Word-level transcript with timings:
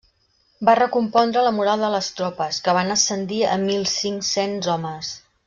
Va 0.69 0.73
recompondre 0.77 1.43
la 1.47 1.51
moral 1.57 1.83
de 1.85 1.91
les 1.97 2.07
tropes, 2.21 2.59
que 2.69 2.75
van 2.79 2.91
ascendir 2.95 3.43
a 3.53 3.59
mil 3.67 3.85
cinc-cents 3.93 4.73
homes. 4.77 5.15